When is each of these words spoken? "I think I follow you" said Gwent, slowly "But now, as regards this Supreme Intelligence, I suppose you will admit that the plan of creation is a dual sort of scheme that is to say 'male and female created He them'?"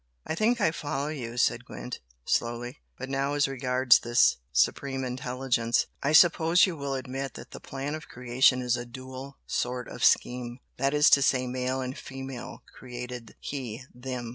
"I 0.25 0.33
think 0.33 0.59
I 0.59 0.71
follow 0.71 1.09
you" 1.09 1.37
said 1.37 1.63
Gwent, 1.63 1.99
slowly 2.25 2.79
"But 2.97 3.07
now, 3.07 3.35
as 3.35 3.47
regards 3.47 3.99
this 3.99 4.37
Supreme 4.51 5.03
Intelligence, 5.03 5.85
I 6.01 6.11
suppose 6.11 6.65
you 6.65 6.75
will 6.75 6.95
admit 6.95 7.35
that 7.35 7.51
the 7.51 7.59
plan 7.59 7.93
of 7.93 8.07
creation 8.07 8.63
is 8.63 8.75
a 8.75 8.83
dual 8.87 9.37
sort 9.45 9.87
of 9.87 10.03
scheme 10.03 10.57
that 10.77 10.95
is 10.95 11.11
to 11.11 11.21
say 11.21 11.45
'male 11.45 11.81
and 11.81 11.95
female 11.95 12.63
created 12.75 13.35
He 13.41 13.83
them'?" 13.93 14.29